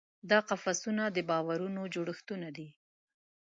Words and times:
دا 0.29 0.39
قفسونه 0.49 1.03
د 1.09 1.17
باورونو 1.29 1.81
جوړښتونه 1.93 2.47
دي. 2.57 2.67